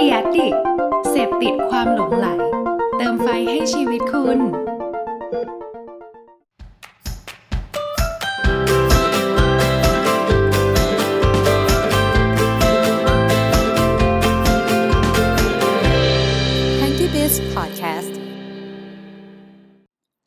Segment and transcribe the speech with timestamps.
[0.00, 0.48] เดียดิ
[1.10, 2.26] เสพติดความหลงไหล
[2.96, 4.38] เติมไฟให้ชีวิตคุณ
[16.80, 18.14] Hanky Biz Podcast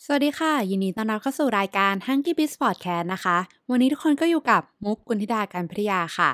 [0.05, 3.37] สวัสดีค่ะ ยินดีต้อนรับเข้าสู่รายการ Hanky Biz Podcast นะคะ
[3.69, 6.31] วันนี้ทุกคนก็อยู่กับมุกกุลธิดาการพิทยาค่ะ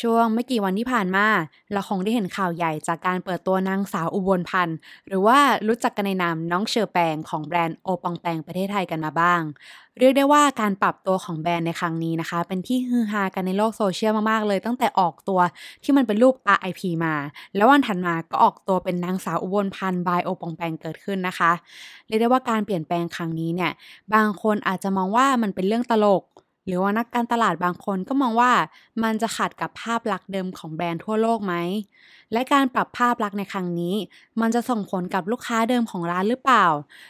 [0.00, 1.26] ช่วงไม่กี่วันที่ผ่านมา
[1.72, 4.76] เราคงได้เห็นข่าวใหญ่จากการเปิดตัวนางสาวอุบลพันธ์
[5.08, 9.42] หรือว่ารู้จักกันในนามน้องเชอแปงของแบรนด์โอปองแปงประเทศไทยกันมาบ้าง
[9.98, 15.40] เรียกได้ว่าการปรับตัวของแบรนด์ในครั้งนี้นะคะ เป็นที่ฮือฮากันในโลกโซเชียลมาก ๆ เลย ตั้งแต่ออกตัว
[15.82, 17.14] ที่มันเป็นรูป RIP มา
[17.56, 21.52] แล้ววันถัดมาก็ออกตัวเป็นนางสาวอุบลพันธ์บายโอปองแปงเกิดขึ้นนะคะ
[22.08, 23.72] เรียกได้ว่าการเปลี่ยนแปลงครั้งนี้เนี่ย
[24.14, 26.22] บางคนอาจจะมองว่ามันเป็นเรื่องตลก
[26.70, 28.52] หรือว่านักการตลาดบางคนก็มองว่า
[29.02, 31.54] มันจะขัดกับภาพลักษณ์เดิมของแบรนด์ทั่วโลกไหม
[32.32, 33.94] และการปรับภาพลักษณ์ในครั้งนี้
[34.40, 36.66] มันจะส่งผลกับลูกค้าเดิมของร้านหรือเปล่า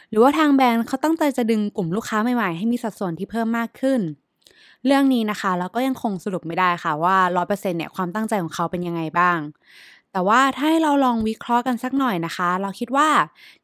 [0.09, 4.01] หรือว่าทางแบรนด์เขาตั้งใจจะดึงกลุ่มลูกค้าใหม่ๆ ให้มีสัดส่วนที่เพิ่มมากขึ้น
[4.85, 9.37] เรื่องนี้นะคะเราก็ยังคงสรุปไม่ได้ค่ะว่า 100%เนี่ยความตั้งใจของเขาเป็นยังไงบ้าง
[10.13, 13.09] แต่ว่าถ้าให้เราลองวิเคราะห์กันสักหน่อยนะคะ เราคิดว่า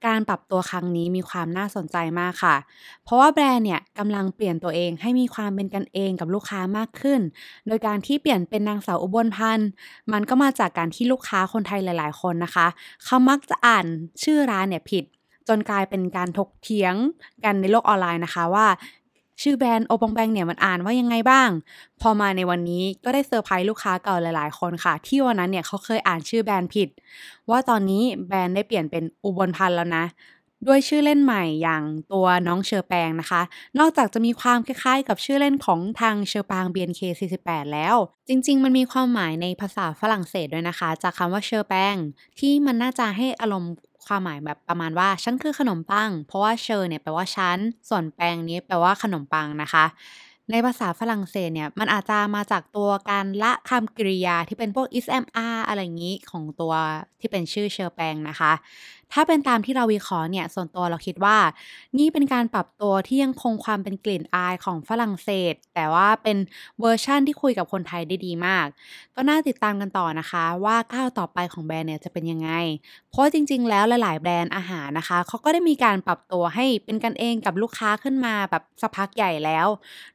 [0.06, 2.56] การปรับตัวครั้งนี้มีความน่าสนใจมากค่ะ
[3.04, 7.22] เพราะว่าแบรนด์เนี่ยกำลังเปลี่ยนตัวเองให้มีความเป็นกันเองกับลูกค้ามากขึ้น
[7.67, 9.70] โดยการที่เปลี่ยนเป็นนางสาวอุบลพันธ์
[10.14, 12.67] มันก็มาจากการที่ลูกค้าคนไทยหลาย ๆ คนนะคะ
[13.06, 13.86] เขามักจะอ่าน
[14.23, 15.04] ชื่อร้านเนี่ยผิด
[15.48, 16.95] จนกลายเป็นการถกเถียง
[17.44, 18.67] กันในโลกออนไลน์นะคะว่า
[19.41, 21.49] ชื่อแบรนด์ Au Bon Pain เนี่ยมันอ่านว่ายังไงบ้าง
[22.02, 26.89] พอมาในวันนี้ก็ได้เซอร์ไพรส์ลูกค้าเก่าหลาย ๆ คนค่ะ ที่วันนั้นเนี่ยเขาเคยอ่านชื่อแบรนด์ผิด
[27.49, 30.05] ว่าตอนนี้แบรนด์ได้เปลี่ยนเป็นอุบลพันธ์แล้วนะ
[30.67, 33.41] ด้วยชื่อเล่นใหม่อย่างตัวน้องเชอแปงนะคะ
[33.80, 37.95] นอกจากจะมีความคล้าย ๆ กับชื่อเล่นของทางเชอปาง BNK48 แล้ว
[38.27, 41.95] จริง ๆ มันมีความหมายในภาษาฝรั่งเศสด้วยนะคะ จากคำว่าเชอแปง
[42.39, 43.71] ที่มันน่าจะให้อารมณ์
[44.08, 47.58] ความหมายแบบประมาณว่าฉันคือขนมปัง เพราะว่าเชอเนี่ยแปลว่าฉัน
[47.89, 49.86] ส่วนแปงนี้แปลว่าขนมปังนะคะ
[50.52, 56.73] ในภาษาฝรั่งเศสเนี่ยมันอาจจะมาจากตัวการละคำกริยาที่เป็นพวก is am are อะไรอย่างนี้ของตัว
[57.20, 58.52] ที่เป็นชื่อเชอแปงนะคะ
[59.14, 61.38] ถ้าเป็นตามที่เราวิเคราะห์เนี่ย ส่วนตัวเราคิดว่า
[61.98, 66.38] นี่เป็นการปรับตัวที่ยังคงความเป็นกลิ่นอายของฝรั่งเศส แต่ว่าเป็น
[66.80, 68.68] เวอร์ชั่นที่คุยกับคนไทยได้ดีมาก
[69.16, 72.52] ก็น่าติดตามกันต่อนะคะ ว่าก้าวต่อไปของแบรนด์เนี่ยจะเป็นยังไง
[73.12, 79.68] เพราะจริง ๆ แล้วหลาย ๆ แบรนด์อาหารนะคะเขาก็ได้มีการปรับตัวให้เป็นกันเองกับลูกค้าขึ้นมาแบบสักพักใหญ่แล้ว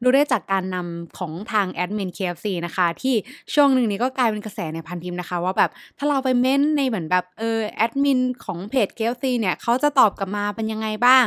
[0.03, 3.15] ดูได้จากการนำของทางแอดมิน KFC นะคะ ที่
[3.55, 11.26] ช่วงหนึ่งนี้ก็กลายเป็นกระแสในพันทิปนะคะ ว่าแบบถ้าเราไปเม้นในเหมือนแบบเออแอดมินของเพจ KFC เนี่ยเขาจะตอบกลับมาเป็นยังไงบ้าง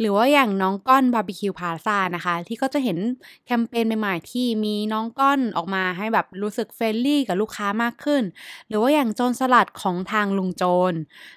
[0.00, 2.98] หรือว่าอย่างน้องก้อนบาร์บีคิวพลาซ่านะคะ ที่ก็จะเห็น
[3.46, 8.22] แคมเปญใหม่ๆที่มีน้องก้อนออกมาให้แบบรู้สึก friendly กับลูกค้ามากขึ้น
[8.68, 10.94] หรือว่าอย่างโจนส์สลัดของทางลุงโจนส์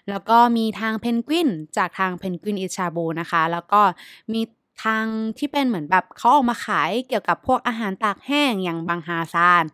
[0.09, 3.81] แล้วก็มีทางเพนกวินจากทางเพนกวินอีทชาบูนะคะ แล้วก็
[4.33, 4.41] มี
[4.83, 5.05] ทาง
[5.37, 9.65] ที่เป็นเหมือนแบบเขาออกมาขายเกี่ยวกับพวกอาหารตากแห้งอย่างบังฮาซัน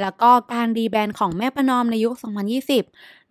[0.00, 2.84] แล้วก็การรีแบรนด์ของแม่ประนอมในยุค 2020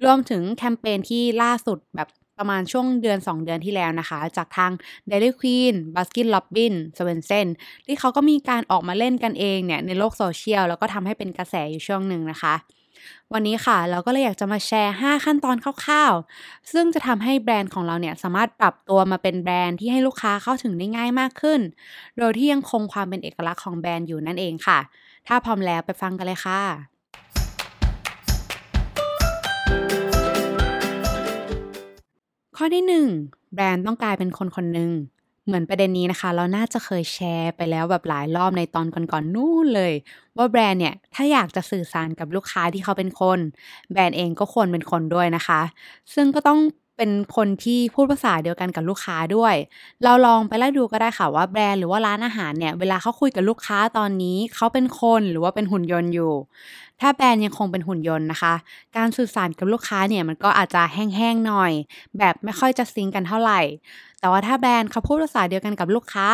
[0.03, 4.71] รวมถึงแคมเปญที่ล่าสุดแบบประมาณช่วงเดือน 2 เดือนที่แล้วนะคะ จากทาง
[5.09, 7.47] Dairy Queen Baskin Robbins s w e n s o n
[7.85, 12.55] ที่เขาก็มีการออกมาเล่นกันเองเนี่ยในโลกโซเชียลแล้วก็ทำให้เป็นกระแสอยู่ช่วงหนึ่งนะคะ
[13.33, 21.61] วันนี้ค่ะ เราก็เลยอยากจะมาแชร์ 5 ขั้นตอนคร่าวๆ ซึ่งจะทำให้แบรนด์ของเราเนี่ยสามารถปรับตัวมาเป็นแบรนด์ที่ให้ลูกค้าเข้าถึงได้ง่ายมากขึ้น
[22.17, 24.79] โดยที่ยังคงความเป็นเอกลักษณ์ของแบรนด์อยู่นั่นเองค่ะ
[25.27, 26.61] ถ้าพร้อมแล้วไปฟังกันเลยค่ะ
[32.57, 32.83] ข้อที่
[33.23, 34.91] 1 แบรนด์ต้องกลายเป็นคนคนหนึ่ง
[35.45, 39.93] เหมือนประเด็นนี้นะคะ เราน่าจะเคยแชร์ไปแล้วแบบหลายรอบในตอนก่อนๆนู่นเลย
[40.37, 43.39] ว่าแบรนด์เนี่ย ถ้าอยากจะสื่อสารกับลูกค้าที่เขาเป็นคน
[43.91, 45.61] แบรนด์เองก็ควรเป็นคนด้วยนะคะ
[46.13, 46.59] ซึ่งก็ต้อง
[46.97, 49.55] เป็นคนที่พูดภาษาเดียวกันกับลูกค้าด้วย
[50.03, 56.33] เราลองไปไล่ดูก็ได้ค่ะว่าแบรนด์หรือว่าร้านอาหารเนี่ย เวลาเขาคุยกับลูกค้าตอนนี้เขาเป็นคนหรือว่าเป็นหุ่นยนต์อยู่
[57.01, 58.53] ถ้าแบรนด์ยังคงเป็นหุ่นยนต์นะคะ
[58.97, 61.71] การสื่อสารกับลูกค้าเนี่ยมันก็อาจจะแห้งๆหน่อย
[62.17, 63.59] แบบไม่ค่อยจะซิงกันเท่าไหร่
[64.19, 66.27] แต่ว่าถ้าแบรนด์เขาพูดภาษาเดียวกันกับลูกค้า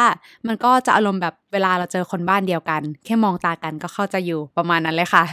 [0.47, 5.23] มันก็จะอารมณ์แบบเวลาเราเจอคนบ้านเดียวกัน แค่มองตากันก็เข้าใจอยู่ประมาณนั้นเลยค่ะ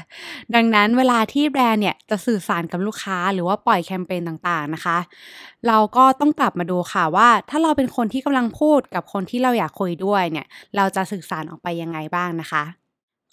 [0.55, 4.99] ดังนั้นเวลาที่แบรนด์เนี่ยจะสื่อสารกับลูกค้าหรือว่าปล่อยแคมเปญต่างๆนะคะ
[5.69, 10.47] เราก็ต้องกลับมาดูค่ะว่า ถ้าเราเป็นคนที่กำลังพูดกับคนที่เราอยากคุยด้วยเนี่ย
[10.77, 12.82] เราจะสื่อสารออกไปยังไงบ้างนะคะ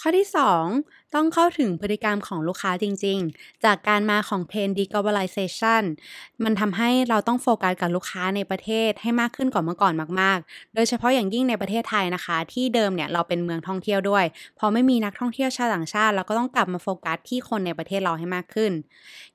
[0.02, 0.28] ข้อที่
[0.76, 5.84] 2 ต้องเข้าถึงพฤติกรรมของลูกค้าจริง ๆ จากการมาของเทรนด์ deglobalization
[6.44, 14.26] มันทำให้เราต้องโฟกัสกับลูกค้าในประเทศให้มากขึ้นกว่าเมื่อก่อนมาก ๆ โดยเฉพาะอย่างยิ่งในประเทศไทยนะคะ ที่เดิมเนี่ยเราเป็นเมืองท่องเที่ยวด้วย
[14.60, 18.72] พอไม่มีนักท่องเที่ยวชาวต่างชาติ เราก็ต้องกลับมาโฟกัสที่คนในประเทศเราให้มากขึ้น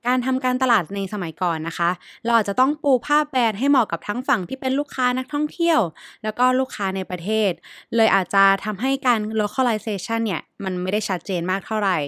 [0.07, 1.91] การทำการตลาดในสมัยก่อนนะคะ
[2.25, 5.81] เราอาจจะต้องปูภาพแบรนด์ให้เหมาะกับทั้งฝั่งที่เป็นลูกค้านักท่องเที่ยว
[6.23, 7.51] แล้วก็ลูกค้าในประเทศ
[7.97, 11.99] เลยอาจจะทำให้การ localization เนี่ยมันไม่ได้ชัดเจนมากเท่าไหร่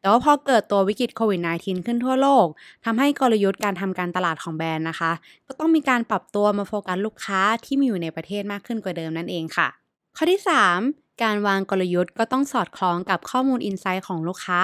[0.00, 2.46] แต่ว่าพอเกิดตัววิกฤตโควิด -19 ขึ้นทั่วโลก
[2.84, 5.12] ทำให้กลยุทธ์การทำการตลาดของแบรนด์นะคะ
[5.46, 9.68] ก็ต้องมีการปรับตัวมาโฟกัสลูกค้าที่มีอยู่ในประเทศมากขึ้นกว่าเดิมนั่นเองค่ะ
[10.16, 14.60] ข้อที่ 3 การวางกลยุทธ์ก็ต้องสอดคล้องกับข้อมูล insight ของลูกค้า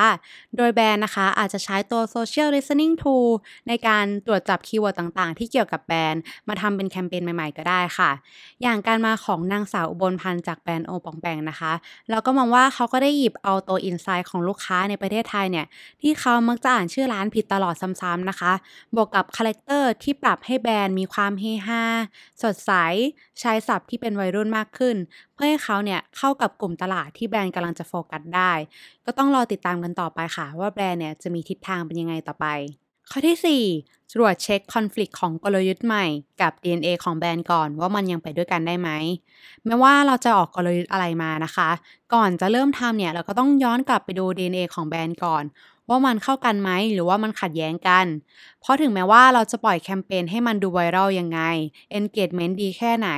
[0.56, 3.28] โดยแบรนด์นะคะ อาจจะใช้ตัว Social Listening Tool
[3.68, 8.10] ในการตรวจจับ keyword ต่างๆ ที่เกี่ยวกับแบรนด์ มาทำเป็นแคมเปญใหม่ๆ ก็ได้ค่ะ
[8.62, 11.72] อย่างการมาของนางสาวอุบลพันธ์จากแบรนด์ Au Bon Pain นะคะ
[12.10, 15.66] เราก็มองว่าเขาก็ได้หยิบเอาตัว insight ของลูกค้าในประเทศไทยเนี่ย
[16.02, 18.52] ที่เขามักจะอ่านชื่อร้านผิดตลอดซ้ำๆนะคะ
[18.94, 21.84] บวกกับคาแรคเตอร์ที่ปรับให้แบรนด์มีความเฮฮา
[22.42, 22.72] สดใส
[23.40, 24.96] ใช้ศัพท์ที่เป็นวัยรุ่นมากขึ้น
[25.38, 28.52] เพื่อให้เขาเนี่ยเข้ากับกลุ่มตลาดที่แบรนด์กำลังจะโฟกัสได้
[29.06, 32.46] ก็ต้องรอติดตามกันต่อไปค่ะ ว่าแบรนด์เนี่ยจะมีทิศทางเป็นยังไงต่อไป
[33.10, 36.06] ข้อที่ 4 ตรวจเช็คคอน FLICT ของกลยุทธ์ใหม่
[36.40, 38.90] กับ DNA ของแบรนด์ก่อนว่ามันยังไปด้วยกันได้ไหม
[39.64, 41.70] ไม่ว่าเราจะออกกลยุทธ์อะไรมานะคะ
[42.14, 45.44] ก่อนจะเริ่มทำเนี่ยเราก็ต้องย้อนกลับไปดู DNA ของแบรนด์ก่อน
[45.88, 48.06] ว่ามันเข้ากันไหมหรือว่ามันขัดแย้งกัน
[48.60, 51.40] เพราะถึงแม้ว่าเราจะปล่อยแคมเปญให้มันดูไวรัลยังไง
[51.98, 53.10] engagement ดีแค่ไหน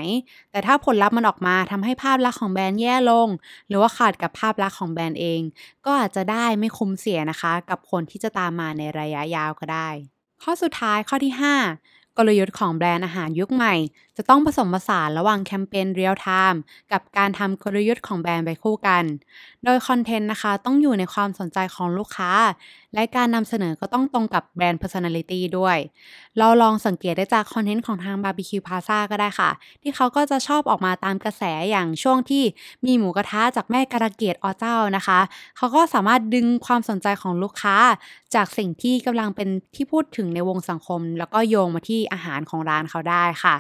[0.51, 3.29] แต่ถ้าผลลัพธ์มันออกมาทำให้ภาพลักษณ์ของแบรนด์แย่ลง
[3.69, 5.41] หรือว่าขัดกับภาพลักษณ์ของแบรนด์เอง
[5.85, 9.91] ก็อาจจะได้ไม่คุ้มเสียนะคะ กับผลที่จะตามมาในระยะยาวก็ได้
[10.43, 13.75] ข้อสุดท้ายข้อที่ 5 กลยุทธ์ของแบรนด์อาหารยุคใหม่
[14.17, 16.61] จะต้องผสมผสานระหว่างแคมเปญ real-time
[16.93, 19.05] กับการทำกลยุทธ์ของแบรนด์ไปคู่กัน
[19.65, 22.31] โดยคอนเทนต์นะคะ ต้องอยู่ในความสนใจของลูกค้า
[22.95, 25.77] และการนำเสนอก็ต้องตรงกับแบรนด์ personality ด้วย
[26.39, 29.51] เราลองสังเกตได้จากคอนเทนต์ของทาง Barbecue Plaza ก็ได้ค่ะ
[29.83, 32.45] ที่เขาก็จะชอบออกมาตามกระแสอย่างช่วงที่
[32.87, 35.21] มีหมูกระทะจากแม่การะเกดอเจ้านะคะ
[35.57, 37.77] เขาก็สามารถดึงความสนใจของลูกค้า
[38.35, 43.57] จากสิ่งที่กำลังเป็นที่พูดถึงในวงสังคม แล้วก็โยงมาที่อาหารของร้านเขาได้ค่ะ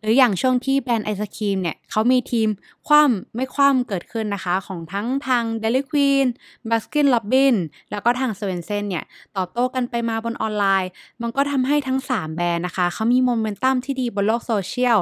[0.00, 2.48] หรืออย่างช่วงที่แบรนด์ไอศครีมเนี่ยเขามีทีม
[2.86, 6.26] คว่ำไม่คว่ำเกิดขึ้นนะคะ ของทั้งทาง Dairy Queen
[6.70, 7.60] Baskin Robbins
[7.90, 9.04] แล้วก็ทาง s w e n s o n เนี่ย
[9.36, 10.90] ตอบโต้กันไปมาบนออนไลน์
[11.22, 14.98] มันก็ทำให้ทั้ง 3 แบรนด์นะคะเขามีโมเมนตัมที่ดีบนโลกโซเชียล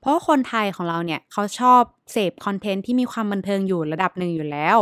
[0.00, 4.78] เพราะคนไทยของเราเนี่ยเขาชอบ เสพคอนเทนต์ที่มีความบันเทิงอยู่ระดับหนึ่งอยู่แล้ว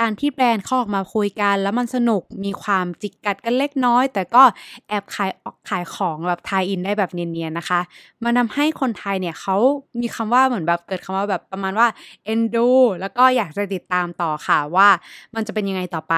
[0.00, 4.42] การที่แบรนด์เขาออกมาคุยกัน แล้วมันสนุกมีความจิกกัดกันเล็กน้อย แต่ก็
[4.88, 7.80] แอบขายออกขายของแบบ tie-in ได้แบบเนียนๆนะคะ
[8.24, 9.56] มันทำให้คนไทยเนี่ยเขา
[10.00, 11.88] มีคำว่าเหมือนแบบเกิดคำว่าแบบประมาณว่า
[12.24, 12.68] เอ็นดู
[13.00, 14.88] แล้วก็อยากจะติดตามต่อค่ะว่า
[15.34, 16.14] มันจะเป็นยังไงต่อไป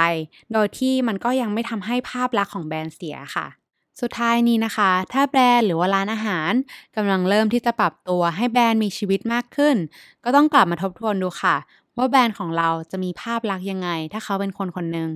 [0.52, 3.61] โดยที่มันก็ยังไม่ทำให้ภาพลักษณ์ของแบรนด์เสียค่ะ
[4.00, 6.52] สุดท้ายนี้นะคะ ถ้าแบรนด์หรือว่าร้านอาหาร
[6.96, 9.76] กำลังเริ่มที่จะปรับตัวให้แบรนด์มีชีวิตมากขึ้น
[10.24, 11.56] ก็ต้องกลับมาทบทวนดูค่ะ
[11.96, 15.10] ว่าแบรนด์ของเราจะมีภาพลักษณ์ยังไง ถ้าเขาเป็นคนคนหนึ่ง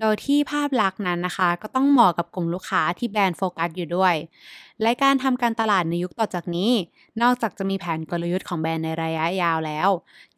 [0.00, 4.14] โดยที่ภาพลักษณ์นั้นนะคะ ก็ต้องเหมาะกับกลุ่มลูกค้าที่แบรนด์โฟกัสอยู่ด้วย
[4.82, 6.70] และการทำการตลาดในยุคต่อจากนี้
[7.22, 9.88] นอกจากจะมีแผนกลยุทธ์ของแบรนด์ในระยะยาวแล้ว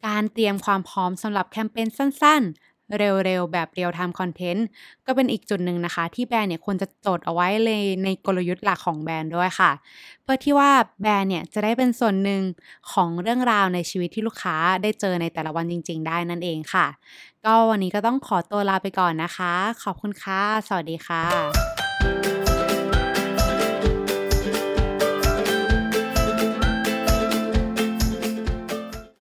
[0.07, 2.43] การเตรียมความพร้อมสำหรับแคมเปญสั้น
[2.97, 4.65] เร็วๆ แบบ real-time content
[5.05, 9.71] ก็เป็นอีกจุดหนึ่งนะคะ ที่แบรนด์เนี่ยควรจะจดเอาไว้เลยในกลยุทธ์หลักของแบรนด์ด้วยค่ะ
[10.23, 10.71] เพื่อที่ว่า
[11.01, 12.41] แบรนด์เนี่ยจะได้เป็นส่วนหนึ่ง
[12.91, 16.87] ของเรื่องราวในชีวิตที่ลูกค้าได้เจอในแต่ละวันจริง ๆ ได้นั่นเองค่ะ
[17.45, 19.53] ก็วันนี้ก็ต้องขอตัวลาไปก่อนนะคะ
[19.83, 21.84] ขอบคุณค่ะ สวัสดีค่ะ